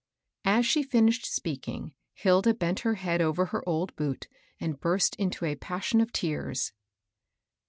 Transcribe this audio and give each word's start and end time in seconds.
As 0.45 0.65
she 0.65 0.81
finished 0.81 1.27
speaking, 1.31 1.93
Hilda 2.15 2.55
bent 2.55 2.79
her 2.79 2.95
head 2.95 3.21
over 3.21 3.45
her 3.45 3.61
old 3.69 3.95
boot, 3.95 4.27
and 4.59 4.79
burst 4.79 5.15
into 5.17 5.45
a 5.45 5.53
passion 5.53 6.01
of 6.01 6.11
tears. 6.11 6.73